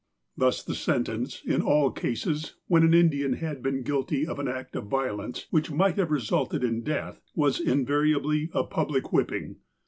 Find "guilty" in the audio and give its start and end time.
3.83-4.25